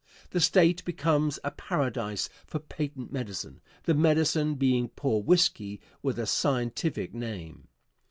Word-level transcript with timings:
The 0.31 0.39
State 0.41 0.83
becomes 0.83 1.37
a 1.43 1.51
paradise 1.51 2.27
for 2.47 2.57
patent 2.57 3.11
medicine 3.13 3.61
the 3.83 3.93
medicine 3.93 4.55
being 4.55 4.89
poor 4.89 5.21
whiskey 5.21 5.79
with 6.01 6.17
a 6.17 6.25
scientific 6.25 7.13
name. 7.13 7.67